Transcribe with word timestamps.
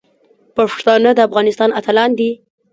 پښتانه 0.57 1.09
د 1.15 1.19
افغانستان 1.27 1.69
اتلان 1.79 2.11
دي. 2.19 2.31